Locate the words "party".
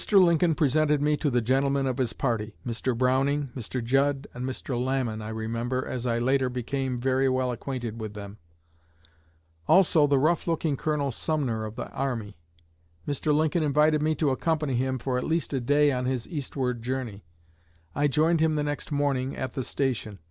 2.11-2.55